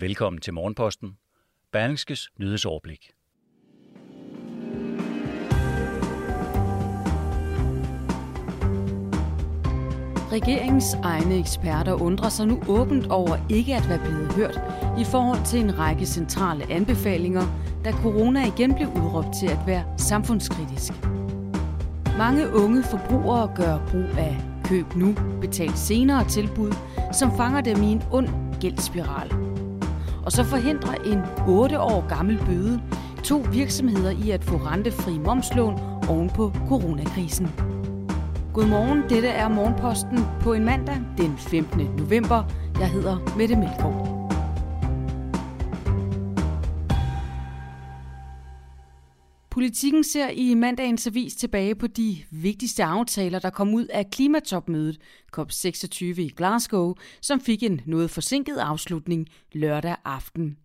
Velkommen 0.00 0.40
til 0.40 0.54
Morgenposten. 0.54 1.16
Berlingskes 1.72 2.28
nyhedsoverblik. 2.40 3.10
Regeringens 10.32 10.94
egne 10.94 11.38
eksperter 11.38 12.02
undrer 12.02 12.28
sig 12.28 12.46
nu 12.46 12.62
åbent 12.68 13.06
over 13.06 13.46
ikke 13.50 13.74
at 13.74 13.88
være 13.88 13.98
blevet 13.98 14.32
hørt 14.32 14.60
i 15.00 15.04
forhold 15.04 15.46
til 15.46 15.60
en 15.60 15.78
række 15.78 16.06
centrale 16.06 16.72
anbefalinger, 16.72 17.42
da 17.84 17.92
corona 17.92 18.46
igen 18.46 18.74
blev 18.74 18.88
udråbt 18.88 19.28
til 19.40 19.46
at 19.46 19.66
være 19.66 19.84
samfundskritisk. 19.96 20.92
Mange 22.18 22.50
unge 22.54 22.82
forbrugere 22.82 23.52
gør 23.56 23.86
brug 23.90 24.18
af 24.18 24.36
køb 24.64 24.94
nu, 24.96 25.14
betal 25.40 25.70
senere 25.76 26.28
tilbud, 26.28 26.72
som 27.12 27.36
fanger 27.36 27.60
dem 27.60 27.82
i 27.82 27.86
en 27.86 28.02
ond 28.12 28.28
gældsspiral. 28.60 29.47
Og 30.28 30.32
så 30.32 30.44
forhindrer 30.44 30.94
en 30.94 31.22
8 31.48 31.80
år 31.80 32.08
gammel 32.08 32.38
bøde 32.46 32.80
to 33.24 33.44
virksomheder 33.52 34.10
i 34.10 34.30
at 34.30 34.44
få 34.44 34.56
rentefri 34.56 35.18
momslån 35.18 35.78
oven 36.08 36.30
på 36.30 36.52
coronakrisen. 36.68 37.48
Godmorgen, 38.54 39.02
dette 39.08 39.28
er 39.28 39.48
Morgenposten 39.48 40.18
på 40.40 40.52
en 40.52 40.64
mandag 40.64 41.00
den 41.18 41.38
15. 41.38 41.80
november. 41.98 42.42
Jeg 42.80 42.90
hedder 42.90 43.36
Mette 43.38 43.56
Melgaard. 43.56 44.17
Politikken 49.58 50.04
ser 50.04 50.28
i 50.28 50.54
mandagens 50.54 51.06
avis 51.06 51.34
tilbage 51.34 51.74
på 51.74 51.86
de 51.86 52.16
vigtigste 52.30 52.84
aftaler, 52.84 53.38
der 53.38 53.50
kom 53.50 53.74
ud 53.74 53.86
af 53.86 54.10
klimatopmødet 54.10 54.98
COP26 55.38 56.04
i 56.04 56.32
Glasgow, 56.36 56.94
som 57.20 57.40
fik 57.40 57.62
en 57.62 57.80
noget 57.86 58.10
forsinket 58.10 58.56
afslutning 58.56 59.26
lørdag 59.52 59.96
aften. 60.04 60.56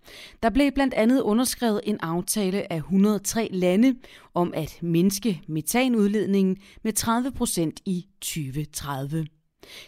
Der 0.43 0.49
blev 0.49 0.71
blandt 0.71 0.93
andet 0.93 1.21
underskrevet 1.21 1.81
en 1.83 1.97
aftale 2.01 2.73
af 2.73 2.77
103 2.77 3.49
lande 3.51 3.95
om 4.33 4.53
at 4.55 4.77
mindske 4.81 5.41
metanudledningen 5.47 6.57
med 6.83 6.93
30 6.93 7.31
procent 7.31 7.79
i 7.85 8.05
2030. 8.21 9.27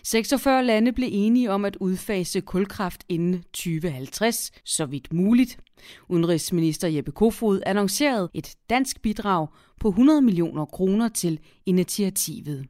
46 0.04 0.64
lande 0.64 0.92
blev 0.92 1.10
enige 1.12 1.52
om 1.52 1.66
at 1.66 1.76
udfase 1.76 2.42
kulkraft 2.42 3.04
inden 3.10 3.44
2050, 3.44 4.52
så 4.66 4.86
vidt 4.86 5.14
muligt. 5.14 5.60
Udenrigsminister 6.10 6.88
Jeppe 6.88 7.12
Kofod 7.12 7.62
annoncerede 7.66 8.30
et 8.34 8.56
dansk 8.70 9.02
bidrag 9.02 9.48
på 9.80 9.88
100 9.88 10.22
millioner 10.22 10.66
kroner 10.66 11.10
til 11.10 11.40
initiativet. 11.66 12.68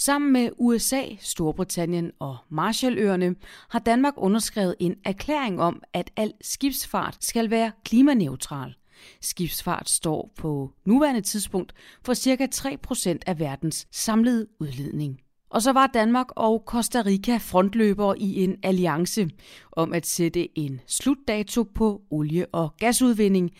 Sammen 0.00 0.32
med 0.32 0.50
USA, 0.58 1.02
Storbritannien 1.20 2.10
og 2.18 2.36
Marshalløerne 2.50 3.34
har 3.68 3.78
Danmark 3.78 4.14
underskrevet 4.16 4.74
en 4.80 4.94
erklæring 5.04 5.60
om, 5.60 5.82
at 5.92 6.10
al 6.16 6.32
skibsfart 6.40 7.16
skal 7.20 7.50
være 7.50 7.72
klimaneutral. 7.84 8.74
Skibsfart 9.20 9.88
står 9.88 10.32
på 10.36 10.72
nuværende 10.84 11.20
tidspunkt 11.20 11.72
for 12.04 12.14
ca. 12.14 12.48
3% 12.54 13.18
af 13.26 13.38
verdens 13.38 13.88
samlede 13.92 14.46
udledning. 14.60 15.20
Og 15.50 15.62
så 15.62 15.72
var 15.72 15.86
Danmark 15.86 16.26
og 16.36 16.62
Costa 16.66 17.02
Rica 17.06 17.36
frontløbere 17.36 18.18
i 18.18 18.44
en 18.44 18.56
alliance 18.62 19.28
om 19.72 19.92
at 19.92 20.06
sætte 20.06 20.58
en 20.58 20.80
slutdato 20.86 21.62
på 21.62 22.00
olie- 22.10 22.54
og 22.54 22.74
gasudvinding. 22.78 23.50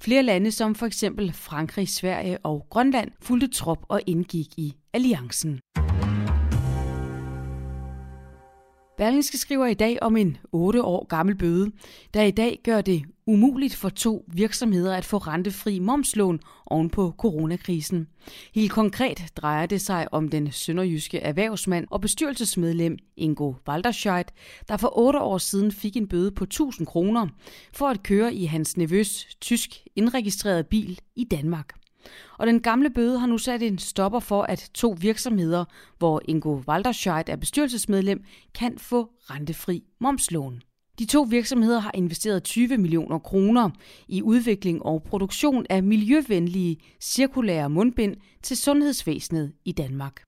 Flere 0.00 0.22
lande 0.22 0.50
som 0.50 0.74
for 0.74 0.86
eksempel 0.86 1.32
Frankrig, 1.32 1.88
Sverige 1.88 2.38
og 2.38 2.66
Grønland 2.70 3.10
fulgte 3.22 3.48
trop 3.48 3.86
og 3.88 4.00
indgik 4.06 4.46
i 4.56 4.74
alliancen. 4.92 5.60
Berlingske 8.98 9.38
skriver 9.38 9.66
i 9.66 9.74
dag 9.74 9.98
om 10.02 10.16
en 10.16 10.36
8 10.52 10.82
år 10.82 11.06
gammel 11.06 11.34
bøde, 11.34 11.72
der 12.14 12.22
i 12.22 12.30
dag 12.30 12.60
gør 12.64 12.80
det 12.80 13.02
umuligt 13.26 13.74
for 13.74 13.88
to 13.88 14.24
virksomheder 14.28 14.96
at 14.96 15.04
få 15.04 15.18
rentefri 15.18 15.78
momslån 15.78 16.40
oven 16.66 16.90
på 16.90 17.14
coronakrisen. 17.18 18.08
Helt 18.54 18.72
konkret 18.72 19.32
drejer 19.36 19.66
det 19.66 19.80
sig 19.80 20.14
om 20.14 20.28
den 20.28 20.52
sønderjyske 20.52 21.20
erhvervsmand 21.20 21.86
og 21.90 22.00
bestyrelsesmedlem 22.00 22.98
Ingo 23.16 23.54
Walderscheid, 23.68 24.24
der 24.68 24.76
for 24.76 24.98
8 24.98 25.20
år 25.20 25.38
siden 25.38 25.72
fik 25.72 25.96
en 25.96 26.08
bøde 26.08 26.30
på 26.30 26.44
1000 26.44 26.86
kroner 26.86 27.26
for 27.72 27.86
at 27.86 28.02
køre 28.02 28.34
i 28.34 28.44
hans 28.44 28.76
nevøs 28.76 29.26
tysk 29.40 29.70
indregistrerede 29.96 30.64
bil 30.64 31.00
i 31.16 31.24
Danmark. 31.24 31.77
Og 32.38 32.46
den 32.46 32.60
gamle 32.60 32.90
bøde 32.90 33.18
har 33.18 33.26
nu 33.26 33.38
sat 33.38 33.62
en 33.62 33.78
stopper 33.78 34.20
for, 34.20 34.42
at 34.42 34.70
to 34.74 34.96
virksomheder, 35.00 35.64
hvor 35.98 36.22
Ingo 36.24 36.62
Walderscheid 36.68 37.28
er 37.28 37.36
bestyrelsesmedlem, 37.36 38.24
kan 38.54 38.78
få 38.78 39.10
rentefri 39.30 39.84
momslån. 40.00 40.62
De 40.98 41.04
to 41.04 41.22
virksomheder 41.22 41.78
har 41.78 41.90
investeret 41.94 42.42
20 42.42 42.76
millioner 42.76 43.18
kroner 43.18 43.70
i 44.08 44.22
udvikling 44.22 44.82
og 44.82 45.02
produktion 45.02 45.66
af 45.70 45.82
miljøvenlige 45.82 46.76
cirkulære 47.00 47.70
mundbind 47.70 48.16
til 48.42 48.56
sundhedsvæsenet 48.56 49.52
i 49.64 49.72
Danmark. 49.72 50.22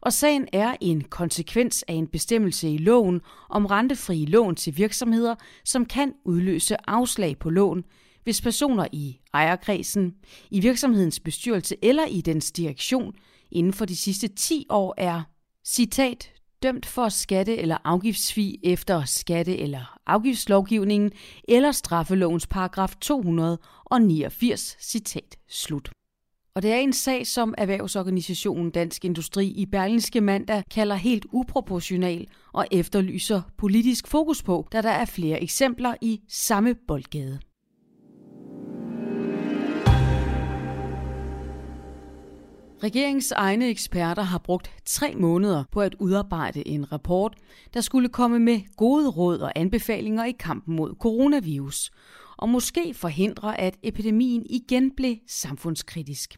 Og 0.00 0.12
sagen 0.12 0.48
er 0.52 0.76
en 0.80 1.04
konsekvens 1.04 1.84
af 1.88 1.94
en 1.94 2.06
bestemmelse 2.06 2.70
i 2.70 2.78
loven 2.78 3.20
om 3.48 3.66
rentefrie 3.66 4.26
lån 4.26 4.56
til 4.56 4.76
virksomheder, 4.76 5.34
som 5.64 5.86
kan 5.86 6.12
udløse 6.24 6.90
afslag 6.90 7.38
på 7.38 7.50
lån, 7.50 7.84
hvis 8.28 8.40
personer 8.40 8.86
i 8.92 9.20
ejerkredsen, 9.34 10.14
i 10.50 10.60
virksomhedens 10.60 11.20
bestyrelse 11.20 11.76
eller 11.82 12.06
i 12.06 12.20
dens 12.20 12.52
direktion 12.52 13.14
inden 13.50 13.72
for 13.72 13.84
de 13.84 13.96
sidste 13.96 14.28
10 14.28 14.66
år 14.70 14.94
er, 14.98 15.22
citat, 15.64 16.30
dømt 16.62 16.86
for 16.86 17.08
skatte- 17.08 17.56
eller 17.56 17.76
afgiftssvig 17.84 18.58
efter 18.62 19.04
skatte- 19.04 19.58
eller 19.58 19.98
afgiftslovgivningen 20.06 21.12
eller 21.48 21.72
straffelovens 21.72 22.46
paragraf 22.46 22.94
289, 23.00 24.76
citat 24.80 25.38
slut. 25.48 25.90
Og 26.54 26.62
det 26.62 26.72
er 26.72 26.76
en 26.76 26.92
sag, 26.92 27.26
som 27.26 27.54
erhvervsorganisationen 27.58 28.70
Dansk 28.70 29.04
Industri 29.04 29.46
i 29.46 29.66
Berlingske 29.66 30.20
mandag 30.20 30.62
kalder 30.70 30.96
helt 30.96 31.26
uproportional 31.32 32.26
og 32.52 32.66
efterlyser 32.70 33.42
politisk 33.58 34.08
fokus 34.08 34.42
på, 34.42 34.68
da 34.72 34.82
der 34.82 34.90
er 34.90 35.04
flere 35.04 35.42
eksempler 35.42 35.94
i 36.00 36.20
samme 36.28 36.74
boldgade. 36.88 37.38
Regeringens 42.82 43.32
egne 43.32 43.68
eksperter 43.68 44.22
har 44.22 44.38
brugt 44.38 44.70
tre 44.84 45.14
måneder 45.14 45.64
på 45.72 45.80
at 45.80 45.94
udarbejde 45.98 46.68
en 46.68 46.92
rapport, 46.92 47.36
der 47.74 47.80
skulle 47.80 48.08
komme 48.08 48.38
med 48.38 48.60
gode 48.76 49.08
råd 49.08 49.38
og 49.38 49.52
anbefalinger 49.56 50.24
i 50.24 50.32
kampen 50.32 50.76
mod 50.76 50.94
coronavirus, 51.00 51.90
og 52.36 52.48
måske 52.48 52.94
forhindre, 52.94 53.60
at 53.60 53.76
epidemien 53.82 54.46
igen 54.50 54.90
blev 54.96 55.16
samfundskritisk. 55.28 56.36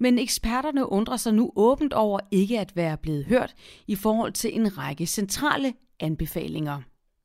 Men 0.00 0.18
eksperterne 0.18 0.88
undrer 0.88 1.16
sig 1.16 1.34
nu 1.34 1.52
åbent 1.56 1.92
over 1.92 2.20
ikke 2.30 2.60
at 2.60 2.76
være 2.76 2.96
blevet 2.96 3.24
hørt 3.24 3.54
i 3.86 3.94
forhold 3.94 4.32
til 4.32 4.56
en 4.56 4.78
række 4.78 5.06
centrale 5.06 5.74
anbefalinger. 6.00 6.80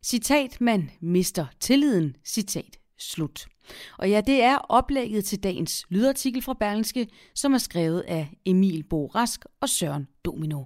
Citat, 0.05 0.61
man 0.61 0.89
mister 1.01 1.45
tilliden, 1.59 2.15
citat 2.25 2.79
slut. 2.97 3.47
Og 3.97 4.09
ja, 4.09 4.21
det 4.21 4.43
er 4.43 4.57
oplægget 4.57 5.25
til 5.25 5.43
dagens 5.43 5.85
lydartikel 5.89 6.41
fra 6.41 6.53
Berlingske, 6.59 7.07
som 7.35 7.53
er 7.53 7.57
skrevet 7.57 8.03
af 8.07 8.29
Emil 8.45 8.83
Bo 8.89 9.07
Rask 9.07 9.45
og 9.61 9.69
Søren 9.69 10.07
Domino. 10.25 10.63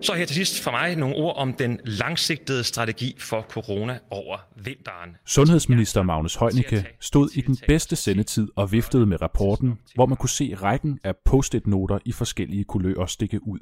Så 0.00 0.14
her 0.14 0.24
til 0.26 0.34
sidst 0.34 0.62
for 0.62 0.70
mig 0.70 0.96
nogle 0.96 1.16
ord 1.16 1.36
om 1.36 1.52
den 1.54 1.80
langsigtede 1.84 2.64
strategi 2.64 3.16
for 3.18 3.42
corona 3.42 3.98
over 4.10 4.38
vinteren. 4.56 5.16
Sundhedsminister 5.26 6.02
Magnus 6.02 6.36
Heunicke 6.36 6.86
stod 7.00 7.30
i 7.34 7.40
den 7.40 7.56
bedste 7.66 7.96
sendetid 7.96 8.48
og 8.56 8.72
viftede 8.72 9.06
med 9.06 9.22
rapporten, 9.22 9.78
hvor 9.94 10.06
man 10.06 10.16
kunne 10.16 10.30
se 10.30 10.54
rækken 10.54 10.98
af 11.04 11.14
post-it-noter 11.24 11.98
i 12.04 12.12
forskellige 12.12 12.64
kulører 12.64 13.06
stikke 13.06 13.46
ud. 13.46 13.58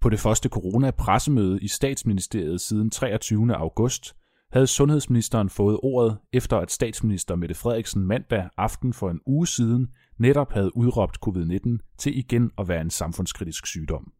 På 0.00 0.08
det 0.08 0.20
første 0.20 0.48
corona-pressemøde 0.48 1.60
i 1.60 1.68
statsministeriet 1.68 2.60
siden 2.60 2.90
23. 2.90 3.56
august 3.56 4.16
havde 4.52 4.66
sundhedsministeren 4.66 5.48
fået 5.48 5.78
ordet 5.82 6.18
efter 6.32 6.56
at 6.56 6.70
statsminister 6.70 7.36
Mette 7.36 7.54
Frederiksen 7.54 8.06
mandag 8.06 8.48
aften 8.56 8.92
for 8.92 9.10
en 9.10 9.20
uge 9.26 9.46
siden 9.46 9.88
netop 10.18 10.52
havde 10.52 10.76
udråbt 10.76 11.18
covid-19 11.26 11.96
til 11.98 12.18
igen 12.18 12.50
at 12.58 12.68
være 12.68 12.80
en 12.80 12.90
samfundskritisk 12.90 13.66
sygdom. 13.66 14.12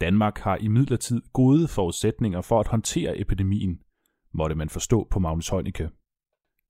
Danmark 0.00 0.38
har 0.38 0.56
i 0.56 0.68
midlertid 0.68 1.22
gode 1.32 1.68
forudsætninger 1.68 2.40
for 2.40 2.60
at 2.60 2.66
håndtere 2.66 3.20
epidemien, 3.20 3.78
måtte 4.34 4.54
man 4.54 4.68
forstå 4.68 5.08
på 5.10 5.18
Magnus 5.18 5.48
Heunicke. 5.48 5.90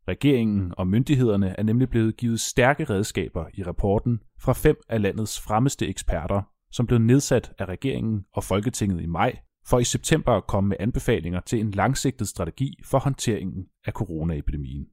Regeringen 0.08 0.72
og 0.78 0.86
myndighederne 0.88 1.58
er 1.58 1.62
nemlig 1.62 1.88
blevet 1.88 2.16
givet 2.16 2.40
stærke 2.40 2.84
redskaber 2.84 3.46
i 3.54 3.62
rapporten 3.62 4.20
fra 4.40 4.52
fem 4.52 4.76
af 4.88 5.02
landets 5.02 5.40
fremmeste 5.40 5.86
eksperter, 5.86 6.42
som 6.70 6.86
blev 6.86 6.98
nedsat 6.98 7.52
af 7.58 7.64
regeringen 7.64 8.26
og 8.32 8.44
Folketinget 8.44 9.02
i 9.02 9.06
maj, 9.06 9.38
for 9.66 9.78
i 9.78 9.84
september 9.84 10.32
at 10.32 10.46
komme 10.46 10.68
med 10.68 10.76
anbefalinger 10.80 11.40
til 11.40 11.60
en 11.60 11.70
langsigtet 11.70 12.28
strategi 12.28 12.80
for 12.84 12.98
håndteringen 12.98 13.66
af 13.86 13.92
coronaepidemien. 13.92 14.86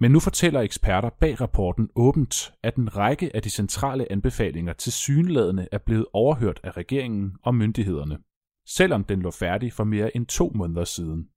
Men 0.00 0.10
nu 0.10 0.20
fortæller 0.20 0.60
eksperter 0.60 1.10
bag 1.20 1.40
rapporten 1.40 1.88
åbent, 1.96 2.52
at 2.62 2.76
en 2.76 2.96
række 2.96 3.36
af 3.36 3.42
de 3.42 3.50
centrale 3.50 4.12
anbefalinger 4.12 4.72
til 4.72 4.92
synladende 4.92 5.68
er 5.72 5.78
blevet 5.78 6.06
overhørt 6.12 6.60
af 6.62 6.76
regeringen 6.76 7.32
og 7.42 7.54
myndighederne, 7.54 8.18
selvom 8.66 9.04
den 9.04 9.22
lå 9.22 9.30
færdig 9.30 9.72
for 9.72 9.84
mere 9.84 10.16
end 10.16 10.26
to 10.26 10.52
måneder 10.54 10.84
siden. 10.84 11.28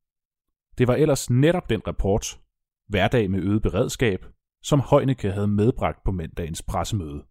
Det 0.77 0.87
var 0.87 0.95
ellers 0.95 1.29
netop 1.29 1.69
den 1.69 1.87
rapport, 1.87 2.39
Hverdag 2.87 3.31
med 3.31 3.39
øget 3.39 3.61
beredskab, 3.61 4.25
som 4.63 4.79
Højneke 4.79 5.31
havde 5.31 5.47
medbragt 5.47 6.03
på 6.05 6.11
mandagens 6.11 6.61
pressemøde. 6.61 7.23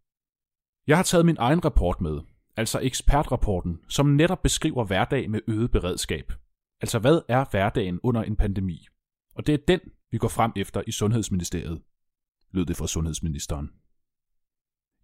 Jeg 0.86 0.96
har 0.98 1.02
taget 1.02 1.26
min 1.26 1.36
egen 1.38 1.64
rapport 1.64 2.00
med, 2.00 2.20
altså 2.56 2.80
ekspertrapporten, 2.82 3.80
som 3.88 4.06
netop 4.06 4.42
beskriver 4.42 4.84
hverdag 4.84 5.30
med 5.30 5.40
øget 5.48 5.70
beredskab. 5.70 6.32
Altså 6.80 6.98
hvad 6.98 7.20
er 7.28 7.44
hverdagen 7.50 8.00
under 8.02 8.22
en 8.22 8.36
pandemi? 8.36 8.86
Og 9.34 9.46
det 9.46 9.54
er 9.54 9.58
den, 9.68 9.80
vi 10.10 10.18
går 10.18 10.28
frem 10.28 10.52
efter 10.56 10.82
i 10.86 10.92
Sundhedsministeriet, 10.92 11.80
lød 12.52 12.66
det 12.66 12.76
fra 12.76 12.86
sundhedsministeren. 12.86 13.70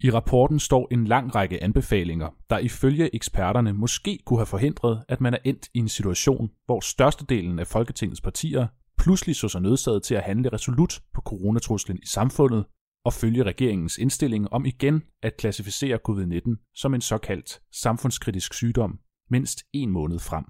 I 0.00 0.10
rapporten 0.10 0.58
står 0.58 0.88
en 0.90 1.06
lang 1.06 1.34
række 1.34 1.62
anbefalinger, 1.62 2.30
der 2.50 2.58
ifølge 2.58 3.14
eksperterne 3.14 3.72
måske 3.72 4.18
kunne 4.26 4.38
have 4.38 4.46
forhindret, 4.46 5.04
at 5.08 5.20
man 5.20 5.34
er 5.34 5.38
endt 5.44 5.68
i 5.74 5.78
en 5.78 5.88
situation, 5.88 6.50
hvor 6.66 6.80
størstedelen 6.80 7.58
af 7.58 7.66
Folketingets 7.66 8.20
partier 8.20 8.66
pludselig 8.98 9.36
så 9.36 9.48
sig 9.48 9.60
nødsaget 9.60 10.02
til 10.02 10.14
at 10.14 10.22
handle 10.22 10.52
resolut 10.52 11.00
på 11.14 11.20
coronatruslen 11.20 11.98
i 12.02 12.06
samfundet 12.06 12.64
og 13.06 13.12
følge 13.12 13.42
regeringens 13.42 13.98
indstilling 13.98 14.52
om 14.52 14.64
igen 14.64 15.02
at 15.22 15.36
klassificere 15.36 15.98
covid-19 16.08 16.72
som 16.74 16.94
en 16.94 17.00
såkaldt 17.00 17.60
samfundskritisk 17.72 18.54
sygdom 18.54 18.98
mindst 19.30 19.64
en 19.72 19.90
måned 19.90 20.18
frem. 20.18 20.44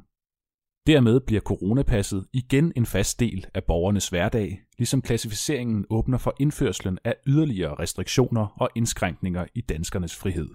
Dermed 0.87 1.20
bliver 1.20 1.41
coronapasset 1.41 2.26
igen 2.32 2.73
en 2.76 2.87
fast 2.87 3.20
del 3.20 3.47
af 3.55 3.64
borgernes 3.64 4.08
hverdag, 4.08 4.61
ligesom 4.79 5.03
klassificeringen 5.03 5.87
åbner 5.91 6.19
for 6.19 6.35
indførslen 6.41 6.99
af 7.05 7.14
yderligere 7.26 7.75
restriktioner 7.75 8.47
og 8.47 8.70
indskrænkninger 8.75 9.47
i 9.55 9.61
danskernes 9.61 10.17
frihed. 10.17 10.49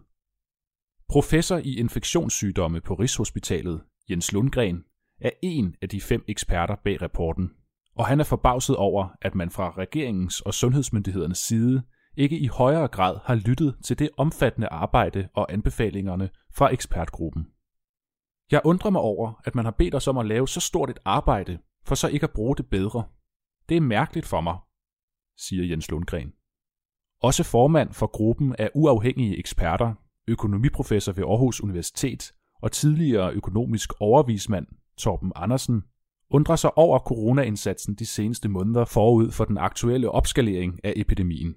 Professor 1.09 1.57
i 1.57 1.75
infektionssygdomme 1.75 2.81
på 2.81 2.93
Rigshospitalet, 2.93 3.81
Jens 4.09 4.31
Lundgren, 4.31 4.83
er 5.21 5.31
en 5.43 5.75
af 5.81 5.89
de 5.89 6.01
fem 6.01 6.23
eksperter 6.27 6.75
bag 6.83 7.01
rapporten, 7.01 7.51
og 7.95 8.07
han 8.07 8.19
er 8.19 8.23
forbavset 8.23 8.75
over, 8.75 9.07
at 9.21 9.35
man 9.35 9.49
fra 9.49 9.73
regeringens 9.77 10.41
og 10.41 10.53
sundhedsmyndighedernes 10.53 11.37
side 11.37 11.83
ikke 12.17 12.39
i 12.39 12.47
højere 12.47 12.87
grad 12.87 13.19
har 13.23 13.35
lyttet 13.35 13.75
til 13.83 13.99
det 13.99 14.09
omfattende 14.17 14.67
arbejde 14.67 15.29
og 15.33 15.53
anbefalingerne 15.53 16.29
fra 16.53 16.73
ekspertgruppen. 16.73 17.47
Jeg 18.51 18.61
undrer 18.65 18.91
mig 18.91 19.01
over, 19.01 19.41
at 19.45 19.55
man 19.55 19.65
har 19.65 19.71
bedt 19.71 19.95
os 19.95 20.07
om 20.07 20.17
at 20.17 20.25
lave 20.25 20.47
så 20.47 20.59
stort 20.59 20.89
et 20.89 20.99
arbejde, 21.05 21.59
for 21.85 21.95
så 21.95 22.07
ikke 22.07 22.23
at 22.23 22.33
bruge 22.33 22.55
det 22.55 22.67
bedre. 22.69 23.03
Det 23.69 23.77
er 23.77 23.81
mærkeligt 23.81 24.25
for 24.25 24.41
mig, 24.41 24.57
siger 25.37 25.65
Jens 25.65 25.91
Lundgren. 25.91 26.33
Også 27.21 27.43
formand 27.43 27.93
for 27.93 28.07
gruppen 28.07 28.55
af 28.59 28.69
uafhængige 28.75 29.37
eksperter, 29.37 29.93
økonomiprofessor 30.27 31.11
ved 31.11 31.23
Aarhus 31.23 31.61
Universitet 31.61 32.33
og 32.61 32.71
tidligere 32.71 33.33
økonomisk 33.33 33.93
overvismand 33.99 34.67
Torben 34.97 35.31
Andersen, 35.35 35.83
undrer 36.29 36.55
sig 36.55 36.77
over 36.77 36.99
coronaindsatsen 36.99 37.95
de 37.95 38.05
seneste 38.05 38.49
måneder 38.49 38.85
forud 38.85 39.31
for 39.31 39.45
den 39.45 39.57
aktuelle 39.57 40.11
opskalering 40.11 40.79
af 40.83 40.93
epidemien. 40.95 41.55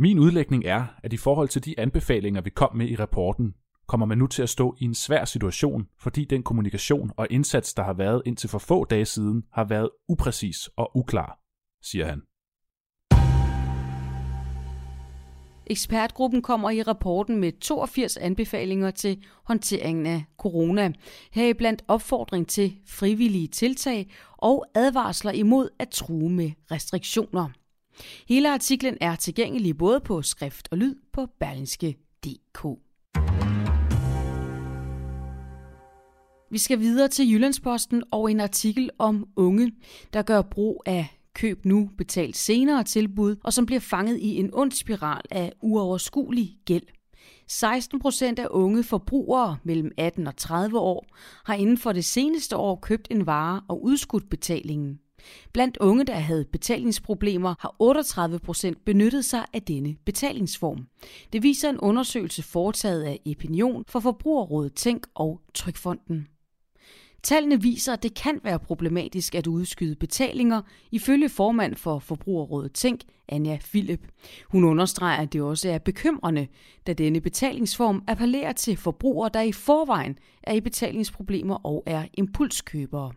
Min 0.00 0.18
udlægning 0.18 0.64
er, 0.64 0.86
at 1.02 1.12
i 1.12 1.16
forhold 1.16 1.48
til 1.48 1.64
de 1.64 1.80
anbefalinger, 1.80 2.40
vi 2.40 2.50
kom 2.50 2.76
med 2.76 2.88
i 2.88 2.96
rapporten, 2.96 3.54
kommer 3.86 4.06
man 4.06 4.18
nu 4.18 4.26
til 4.26 4.42
at 4.42 4.48
stå 4.48 4.76
i 4.80 4.84
en 4.84 4.94
svær 4.94 5.24
situation, 5.24 5.88
fordi 6.00 6.24
den 6.24 6.42
kommunikation 6.42 7.10
og 7.16 7.26
indsats, 7.30 7.74
der 7.74 7.82
har 7.82 7.92
været 7.92 8.22
indtil 8.26 8.50
for 8.50 8.58
få 8.58 8.84
dage 8.84 9.04
siden, 9.04 9.44
har 9.52 9.64
været 9.64 9.90
upræcis 10.08 10.68
og 10.76 10.96
uklar, 10.96 11.38
siger 11.82 12.06
han. 12.06 12.22
Ekspertgruppen 15.66 16.42
kommer 16.42 16.70
i 16.70 16.82
rapporten 16.82 17.40
med 17.40 17.52
82 17.60 18.16
anbefalinger 18.16 18.90
til 18.90 19.24
håndteringen 19.44 20.06
af 20.06 20.24
corona. 20.38 20.92
Heriblandt 21.32 21.82
opfordring 21.88 22.48
til 22.48 22.76
frivillige 22.86 23.48
tiltag 23.48 24.10
og 24.36 24.66
advarsler 24.74 25.32
imod 25.32 25.68
at 25.78 25.88
true 25.88 26.30
med 26.30 26.50
restriktioner. 26.70 27.48
Hele 28.28 28.52
artiklen 28.52 28.96
er 29.00 29.16
tilgængelig 29.16 29.78
både 29.78 30.00
på 30.00 30.22
skrift 30.22 30.68
og 30.70 30.78
lyd 30.78 30.94
på 31.12 31.26
berlingske.dk. 31.40 32.66
Vi 36.50 36.58
skal 36.58 36.80
videre 36.80 37.08
til 37.08 37.32
Jyllandsposten 37.32 38.02
og 38.10 38.30
en 38.30 38.40
artikel 38.40 38.90
om 38.98 39.28
unge, 39.36 39.72
der 40.12 40.22
gør 40.22 40.42
brug 40.42 40.82
af 40.86 41.18
køb 41.34 41.64
nu, 41.64 41.90
betalt 41.98 42.36
senere 42.36 42.84
tilbud, 42.84 43.36
og 43.44 43.52
som 43.52 43.66
bliver 43.66 43.80
fanget 43.80 44.18
i 44.18 44.36
en 44.36 44.50
ond 44.52 44.72
spiral 44.72 45.22
af 45.30 45.52
uoverskuelig 45.62 46.56
gæld. 46.64 46.82
16 47.48 48.00
procent 48.00 48.38
af 48.38 48.46
unge 48.50 48.84
forbrugere 48.84 49.56
mellem 49.64 49.90
18 49.96 50.26
og 50.26 50.36
30 50.36 50.78
år 50.78 51.06
har 51.44 51.54
inden 51.54 51.78
for 51.78 51.92
det 51.92 52.04
seneste 52.04 52.56
år 52.56 52.78
købt 52.82 53.08
en 53.10 53.26
vare 53.26 53.60
og 53.68 53.84
udskudt 53.84 54.30
betalingen. 54.30 54.98
Blandt 55.52 55.76
unge, 55.76 56.04
der 56.04 56.14
havde 56.14 56.44
betalingsproblemer, 56.44 57.54
har 57.60 57.76
38 57.78 58.38
procent 58.38 58.84
benyttet 58.84 59.24
sig 59.24 59.44
af 59.52 59.62
denne 59.62 59.96
betalingsform. 60.04 60.86
Det 61.32 61.42
viser 61.42 61.70
en 61.70 61.80
undersøgelse 61.80 62.42
foretaget 62.42 63.02
af 63.02 63.20
Epinion 63.26 63.84
for 63.88 64.00
Forbrugerrådet 64.00 64.74
Tænk 64.74 65.06
og 65.14 65.40
Trykfonden. 65.54 66.28
Tallene 67.22 67.62
viser, 67.62 67.92
at 67.92 68.02
det 68.02 68.14
kan 68.14 68.40
være 68.44 68.58
problematisk 68.58 69.34
at 69.34 69.46
udskyde 69.46 69.94
betalinger, 69.94 70.62
ifølge 70.92 71.28
formand 71.28 71.74
for 71.74 71.98
Forbrugerrådet 71.98 72.72
Tænk, 72.72 73.00
Anja 73.28 73.58
Philip. 73.60 74.06
Hun 74.48 74.64
understreger, 74.64 75.22
at 75.22 75.32
det 75.32 75.42
også 75.42 75.70
er 75.70 75.78
bekymrende, 75.78 76.46
da 76.86 76.92
denne 76.92 77.20
betalingsform 77.20 78.04
appellerer 78.06 78.52
til 78.52 78.76
forbrugere, 78.76 79.30
der 79.34 79.40
i 79.40 79.52
forvejen 79.52 80.18
er 80.42 80.52
i 80.52 80.60
betalingsproblemer 80.60 81.54
og 81.54 81.82
er 81.86 82.04
impulskøbere. 82.14 83.12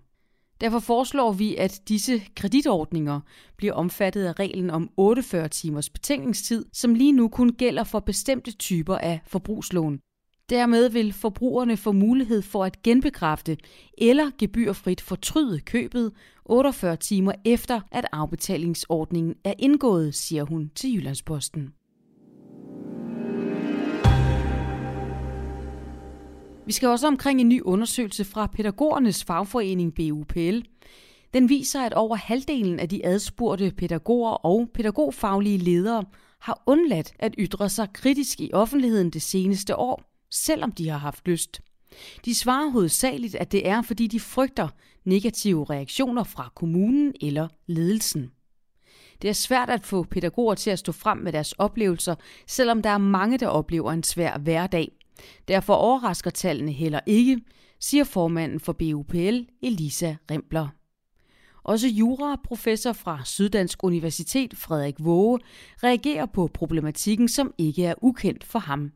Derfor 0.62 0.80
foreslår 0.80 1.32
vi, 1.32 1.56
at 1.56 1.82
disse 1.88 2.22
kreditordninger 2.36 3.20
bliver 3.58 3.74
omfattet 3.74 4.25
af 4.25 4.39
reglen 4.39 4.70
om 4.70 4.89
48 4.98 5.48
timers 5.48 5.89
betænkningstid, 5.89 6.65
som 6.74 6.94
lige 6.96 7.12
nu 7.12 7.27
kun 7.27 7.50
gælder 7.50 7.84
for 7.84 8.00
bestemte 8.00 8.51
typer 8.51 8.98
af 8.98 9.20
forbrugslån. 9.27 10.00
Dermed 10.50 10.89
vil 10.89 11.13
forbrugerne 11.13 11.77
få 11.77 11.91
mulighed 11.91 12.41
for 12.41 12.65
at 12.65 12.82
genbekræfte 12.82 13.58
eller 13.98 14.32
gebyrfrit 14.38 15.01
fortryde 15.01 15.60
købet 15.60 16.12
48 16.46 16.96
timer 16.96 17.32
efter, 17.46 17.82
at 17.91 18.06
afbetalingsordningen 18.12 19.36
er 19.44 19.53
indgået, 19.60 20.15
siger 20.15 20.44
hun 20.44 20.72
til 20.75 20.94
Jyllandsposten. 20.96 21.74
Vi 26.65 26.72
skal 26.72 26.89
også 26.89 27.08
omkring 27.08 27.41
en 27.41 27.50
ny 27.50 27.62
undersøgelse 27.62 28.25
fra 28.25 28.48
pædagogernes 28.48 29.24
fagforening 29.24 29.96
BUPL. 29.96 30.60
Den 31.34 31.50
viser, 31.50 31.82
at 31.82 31.94
over 31.94 32.15
halvdelen 32.15 32.80
af 32.80 32.89
de 32.89 33.06
adspurgte 33.06 33.72
pædagoger 33.77 34.32
og 34.32 34.70
pædagogfaglige 34.74 35.58
ledere 35.58 36.06
har 36.39 36.63
undladt 36.65 37.13
at 37.20 37.36
ytre 37.39 37.70
sig 37.70 37.88
kritisk 37.94 38.41
i 38.41 38.50
offentligheden 38.53 39.10
det 39.10 39.22
seneste 39.22 39.75
år, 39.75 40.03
selvom 40.32 40.72
de 40.72 40.89
har 40.89 40.98
haft 40.98 41.27
lyst. 41.27 41.62
De 42.25 42.36
svarer 42.36 42.70
hovedsageligt, 42.70 43.36
at 43.36 43.51
det 43.51 43.68
er, 43.68 43.82
fordi 43.82 44.08
de 44.08 44.20
frygter 44.20 44.68
negative 45.06 45.65
reaktioner 45.70 46.24
fra 46.24 46.51
kommunen 46.56 47.13
eller 47.22 47.48
ledelsen. 47.68 48.32
Det 49.22 49.30
er 49.30 49.34
svært 49.34 49.70
at 49.70 49.86
få 49.86 50.03
pædagoger 50.03 50.56
til 50.56 50.70
at 50.70 50.80
stå 50.80 50.91
frem 50.91 51.18
med 51.18 51.32
deres 51.32 51.51
oplevelser, 51.51 52.15
selvom 52.48 52.82
der 52.82 52.89
er 52.89 52.98
mange, 52.98 53.38
der 53.38 53.48
oplever 53.48 53.91
en 53.91 54.03
svær 54.03 54.38
hverdag. 54.38 54.91
Derfor 55.48 55.74
overrasker 55.74 56.30
tallene 56.30 56.72
heller 56.72 57.00
ikke, 57.06 57.41
siger 57.80 58.03
formanden 58.03 58.60
for 58.60 58.74
BUPL, 58.74 59.39
Elisa 59.62 60.15
Rempler. 60.32 60.68
Også 61.63 61.88
juraprofessor 61.88 62.94
fra 62.94 63.22
Syddansk 63.25 63.84
Universitet, 63.84 64.58
Frederik 64.58 64.96
Våge, 65.00 65.39
reagerer 65.84 66.25
på 66.25 66.50
problematikken, 66.53 67.27
som 67.27 67.53
ikke 67.58 67.86
er 67.86 67.94
ukendt 68.01 68.44
for 68.44 68.60
ham. 68.60 68.91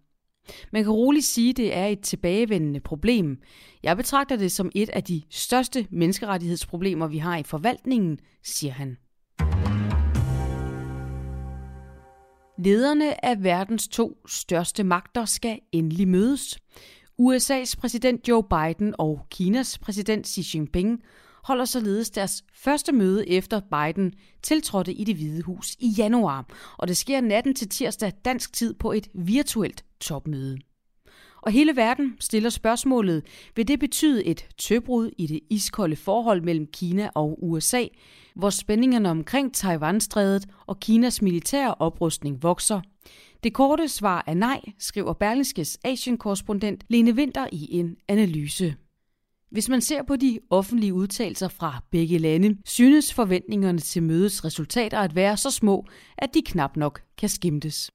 Man 0.71 0.83
kan 0.83 0.91
roligt 0.91 1.25
sige, 1.25 1.49
at 1.49 1.57
det 1.57 1.75
er 1.75 1.85
et 1.85 1.99
tilbagevendende 1.99 2.79
problem. 2.79 3.39
Jeg 3.83 3.97
betragter 3.97 4.35
det 4.35 4.51
som 4.51 4.71
et 4.75 4.89
af 4.89 5.03
de 5.03 5.21
største 5.29 5.87
menneskerettighedsproblemer, 5.89 7.07
vi 7.07 7.17
har 7.17 7.37
i 7.37 7.43
forvaltningen, 7.43 8.19
siger 8.43 8.73
han. 8.73 8.97
Lederne 12.57 13.25
af 13.25 13.43
verdens 13.43 13.87
to 13.87 14.17
største 14.27 14.83
magter 14.83 15.25
skal 15.25 15.59
endelig 15.71 16.07
mødes. 16.07 16.59
USA's 17.21 17.75
præsident 17.79 18.27
Joe 18.27 18.43
Biden 18.43 18.95
og 18.97 19.27
Kinas 19.29 19.77
præsident 19.77 20.27
Xi 20.27 20.57
Jinping 20.57 21.03
holder 21.43 21.65
således 21.65 22.09
deres 22.09 22.43
første 22.53 22.91
møde 22.91 23.29
efter 23.29 23.59
Biden 23.59 24.13
tiltrådte 24.43 24.93
i 24.93 25.03
det 25.03 25.15
hvide 25.15 25.41
hus 25.41 25.75
i 25.79 25.87
januar, 25.97 26.45
og 26.77 26.87
det 26.87 26.97
sker 26.97 27.21
natten 27.21 27.55
til 27.55 27.69
tirsdag 27.69 28.11
dansk 28.25 28.53
tid 28.53 28.73
på 28.73 28.91
et 28.91 29.07
virtuelt 29.13 29.85
topmøde. 29.99 30.57
Og 31.45 31.51
hele 31.51 31.75
verden 31.75 32.15
stiller 32.19 32.49
spørgsmålet, 32.49 33.23
vil 33.55 33.67
det 33.67 33.79
betyde 33.79 34.25
et 34.25 34.47
tøbrud 34.57 35.11
i 35.17 35.27
det 35.27 35.39
iskolde 35.49 35.95
forhold 35.95 36.41
mellem 36.41 36.67
Kina 36.67 37.09
og 37.15 37.43
USA, 37.43 37.85
hvor 38.35 38.49
spændingerne 38.49 39.09
omkring 39.09 39.53
Taiwanstrædet 39.53 40.45
og 40.67 40.79
Kinas 40.79 41.21
militære 41.21 41.75
oprustning 41.75 42.43
vokser? 42.43 42.81
Det 43.43 43.53
korte 43.53 43.87
svar 43.87 44.23
er 44.27 44.33
nej, 44.33 44.61
skriver 44.79 45.13
Berlingskes 45.13 45.79
Asien-korrespondent 45.83 46.83
Lene 46.89 47.11
Winter 47.11 47.47
i 47.51 47.67
en 47.71 47.95
analyse. 48.07 48.75
Hvis 49.51 49.69
man 49.69 49.81
ser 49.81 50.03
på 50.03 50.15
de 50.15 50.39
offentlige 50.49 50.93
udtalelser 50.93 51.47
fra 51.47 51.83
begge 51.91 52.17
lande, 52.17 52.57
synes 52.65 53.13
forventningerne 53.13 53.79
til 53.79 54.03
mødets 54.03 54.45
resultater 54.45 54.99
at 54.99 55.15
være 55.15 55.37
så 55.37 55.51
små, 55.51 55.85
at 56.17 56.33
de 56.33 56.41
knap 56.41 56.77
nok 56.77 57.01
kan 57.17 57.29
skimtes. 57.29 57.91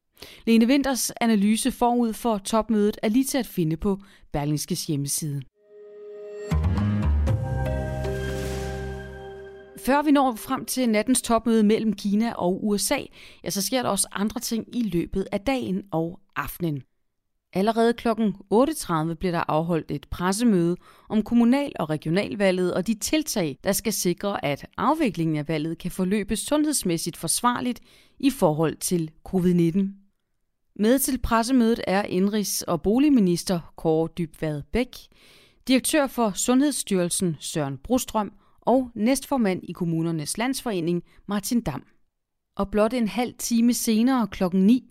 Lene 0.47 0.67
Winters 0.67 1.13
analyse 1.21 1.73
forud 1.73 2.13
for 2.13 2.39
topmødet 2.39 2.97
er 3.03 3.09
lige 3.09 3.25
til 3.25 3.39
at 3.39 3.47
finde 3.47 3.77
på 3.77 3.99
Berlingskes 4.33 4.87
hjemmeside. 4.87 5.43
Før 9.87 10.03
vi 10.03 10.11
når 10.11 10.35
frem 10.35 10.65
til 10.65 10.89
nattens 10.89 11.23
topmøde 11.23 11.63
mellem 11.63 11.93
Kina 11.93 12.33
og 12.33 12.67
USA, 12.67 12.99
ja, 13.45 13.51
så 13.51 13.63
sker 13.63 13.83
der 13.83 13.89
også 13.89 14.09
andre 14.13 14.41
ting 14.41 14.77
i 14.77 14.83
løbet 14.83 15.27
af 15.33 15.41
dagen 15.41 15.83
og 15.93 16.21
aftenen. 16.37 16.83
Allerede 17.53 17.93
kl. 17.93 18.09
8.30 18.09 19.15
bliver 19.15 19.31
der 19.31 19.51
afholdt 19.51 19.91
et 19.91 20.07
pressemøde 20.11 20.77
om 21.09 21.23
kommunal- 21.23 21.73
og 21.79 21.91
regionalvalget 21.91 22.75
og 22.75 22.87
de 22.87 22.95
tiltag, 22.95 23.59
der 23.65 23.73
skal 23.73 23.93
sikre, 23.93 24.45
at 24.45 24.67
afviklingen 24.77 25.37
af 25.37 25.49
valget 25.49 25.79
kan 25.79 25.91
forløbe 25.91 26.37
sundhedsmæssigt 26.37 27.17
forsvarligt 27.17 27.81
i 28.19 28.31
forhold 28.31 28.77
til 28.77 29.11
covid-19. 29.29 30.00
Med 30.77 30.99
til 30.99 31.19
pressemødet 31.19 31.81
er 31.87 32.03
indrigs- 32.03 32.63
og 32.63 32.83
boligminister 32.83 33.73
Kåre 33.77 34.09
Dybvad 34.19 34.63
Bæk, 34.73 34.97
direktør 35.69 36.07
for 36.07 36.33
Sundhedsstyrelsen 36.35 37.37
Søren 37.41 37.79
Brostrøm 37.79 38.33
og 38.61 38.91
næstformand 38.95 39.61
i 39.63 39.73
kommunernes 39.73 40.39
landsforening 40.39 41.03
Martin 41.29 41.61
Dam. 41.61 41.85
Og 42.57 42.71
blot 42.71 42.95
en 42.95 43.09
halv 43.09 43.35
time 43.39 43.75
senere 43.75 44.27
klokken 44.27 44.67
9 44.67 44.91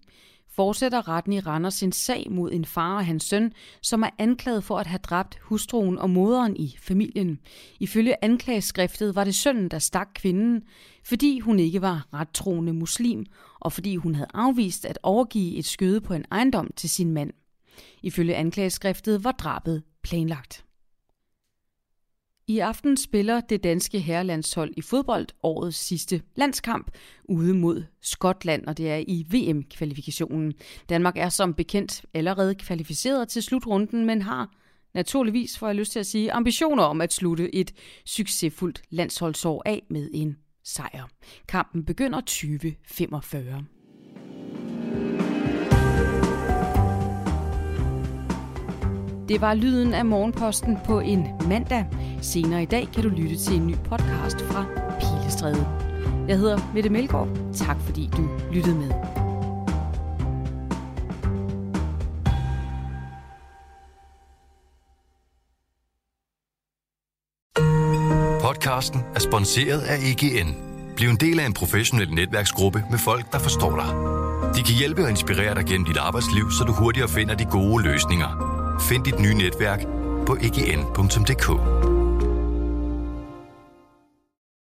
fortsætter 0.59 1.07
retten 1.07 1.33
i 1.33 1.39
Randers 1.39 1.73
sin 1.73 1.91
sag 1.91 2.27
mod 2.31 2.51
en 2.51 2.65
far 2.65 2.95
og 2.95 3.05
hans 3.05 3.23
søn, 3.23 3.53
som 3.81 4.03
er 4.03 4.09
anklaget 4.17 4.63
for 4.63 4.77
at 4.77 4.87
have 4.87 4.99
dræbt 5.03 5.37
hustruen 5.41 5.97
og 5.97 6.09
moderen 6.09 6.57
i 6.57 6.75
familien. 6.81 7.39
Ifølge 7.79 8.23
anklageskriftet 8.23 9.15
var 9.15 9.23
det 9.23 9.35
sønnen, 9.35 9.69
der 9.69 9.79
stak 9.79 10.07
kvinden, 10.15 10.63
fordi 11.03 11.39
hun 11.39 11.59
ikke 11.59 11.81
var 11.81 12.07
rettroende 12.13 12.73
muslim, 12.73 13.25
og 13.59 13.73
fordi 13.73 13.95
hun 13.95 14.15
havde 14.15 14.29
afvist 14.33 14.85
at 14.85 14.99
overgive 15.03 15.55
et 15.55 15.65
skøde 15.65 16.01
på 16.01 16.13
en 16.13 16.25
ejendom 16.31 16.71
til 16.75 16.89
sin 16.89 17.11
mand. 17.11 17.31
Ifølge 18.03 18.35
anklageskriftet 18.35 19.23
var 19.23 19.31
drabet 19.31 19.83
planlagt. 20.03 20.65
I 22.50 22.60
aften 22.60 22.98
spiller 22.98 23.41
det 23.41 23.63
danske 23.63 24.00
herrelandshold 24.00 24.74
i 24.77 24.82
fodbold 24.82 25.27
årets 25.44 25.77
sidste 25.77 26.22
landskamp 26.36 26.91
ude 27.24 27.53
mod 27.53 27.84
Skotland, 28.01 28.65
og 28.65 28.77
det 28.77 28.91
er 28.91 29.03
i 29.08 29.25
VM-kvalifikationen. 29.29 30.53
Danmark 30.89 31.18
er 31.18 31.29
som 31.29 31.53
bekendt 31.53 32.06
allerede 32.13 32.56
kvalificeret 32.56 33.29
til 33.29 33.44
slutrunden, 33.44 34.06
men 34.06 34.22
har 34.22 34.51
naturligvis, 34.94 35.58
får 35.58 35.68
jeg 35.68 35.75
lyst 35.75 35.91
til 35.91 36.00
at 36.00 36.06
sige, 36.06 36.32
ambitioner 36.32 36.84
om 36.84 37.01
at 37.01 37.13
slutte 37.13 37.56
et 37.56 37.74
succesfuldt 38.06 38.82
landsholdsår 38.89 39.63
af 39.65 39.84
med 39.89 40.10
en 40.13 40.38
sejr. 40.63 41.10
Kampen 41.48 41.86
begynder 41.86 42.22
2045. 42.22 43.65
Det 49.29 49.41
var 49.41 49.53
lyden 49.53 49.93
af 49.93 50.05
morgenposten 50.05 50.77
på 50.86 51.00
en 51.00 51.27
mandag. 51.48 51.86
Senere 52.21 52.63
i 52.63 52.65
dag 52.65 52.88
kan 52.93 53.03
du 53.03 53.09
lytte 53.09 53.38
til 53.38 53.55
en 53.55 53.67
ny 53.67 53.75
podcast 53.75 54.41
fra 54.41 54.65
Pilestræde. 55.00 55.67
Jeg 56.27 56.38
hedder 56.38 56.71
Mette 56.74 56.89
Melgaard. 56.89 57.27
Tak 57.55 57.77
fordi 57.81 58.09
du 58.17 58.29
lyttede 58.51 58.75
med. 58.75 58.91
Podcasten 68.41 69.01
er 69.15 69.19
sponsoreret 69.19 69.81
af 69.81 69.98
EGN. 69.98 70.55
Bliv 70.95 71.09
en 71.09 71.15
del 71.15 71.39
af 71.39 71.45
en 71.45 71.53
professionel 71.53 72.13
netværksgruppe 72.13 72.83
med 72.91 73.00
folk, 73.00 73.31
der 73.31 73.39
forstår 73.39 73.75
dig. 73.75 74.19
De 74.55 74.63
kan 74.63 74.75
hjælpe 74.79 75.03
og 75.03 75.09
inspirere 75.09 75.55
dig 75.55 75.65
gennem 75.65 75.86
dit 75.86 75.98
arbejdsliv, 75.98 76.51
så 76.51 76.63
du 76.63 76.74
hurtigere 76.74 77.09
finder 77.09 77.36
de 77.36 77.45
gode 77.45 77.83
løsninger. 77.83 78.49
Find 78.79 79.03
dit 79.03 79.19
nye 79.19 79.33
netværk 79.33 79.79
på 80.25 80.38
egn.dk. 80.41 81.78